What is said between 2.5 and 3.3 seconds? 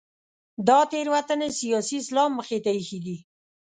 ته اېښې دي.